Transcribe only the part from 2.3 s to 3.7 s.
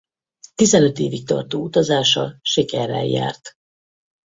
sikerrel járt.